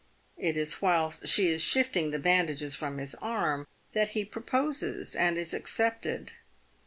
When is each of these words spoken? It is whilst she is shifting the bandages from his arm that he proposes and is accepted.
It 0.39 0.57
is 0.57 0.81
whilst 0.81 1.27
she 1.27 1.49
is 1.49 1.61
shifting 1.61 2.09
the 2.09 2.17
bandages 2.17 2.73
from 2.73 2.97
his 2.97 3.13
arm 3.21 3.67
that 3.93 4.09
he 4.17 4.25
proposes 4.25 5.15
and 5.15 5.37
is 5.37 5.53
accepted. 5.53 6.31